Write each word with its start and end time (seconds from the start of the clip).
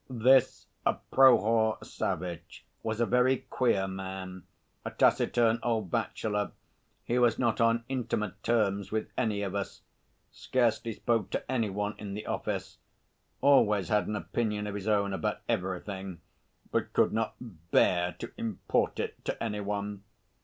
This 0.09 0.65
Prohor 1.11 1.77
Savvitch 1.85 2.65
was 2.81 2.99
a 2.99 3.05
very 3.05 3.37
queer 3.51 3.87
man: 3.87 4.45
a 4.83 4.89
taciturn 4.89 5.59
old 5.61 5.91
bachelor, 5.91 6.53
he 7.03 7.19
was 7.19 7.37
not 7.37 7.61
on 7.61 7.83
intimate 7.87 8.41
terms 8.41 8.91
with 8.91 9.11
any 9.15 9.43
of 9.43 9.53
us, 9.53 9.83
scarcely 10.31 10.93
spoke 10.93 11.29
to 11.29 11.51
any 11.51 11.69
one 11.69 11.93
in 11.99 12.15
the 12.15 12.25
office, 12.25 12.79
always 13.41 13.89
had 13.89 14.07
an 14.07 14.15
opinion 14.15 14.65
of 14.65 14.73
his 14.73 14.87
own 14.87 15.13
about 15.13 15.41
everything, 15.47 16.19
but 16.71 16.93
could 16.93 17.13
not 17.13 17.35
bear 17.39 18.13
to 18.17 18.31
import 18.37 18.99
it 18.99 19.23
to 19.25 19.43
any 19.43 19.59
one. 19.59 20.01